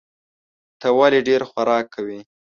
ته 0.79 0.87
ولي 0.97 1.19
ډېر 1.27 1.41
خوراک 1.49 1.85
کوې؟ 1.95 2.19